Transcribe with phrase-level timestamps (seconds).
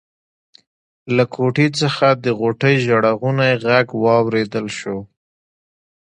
[1.15, 4.97] له کوټې څخه د غوټۍ ژړغونی غږ واورېدل شو.